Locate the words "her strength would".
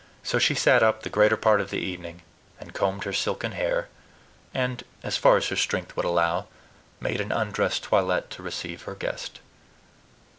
5.49-6.05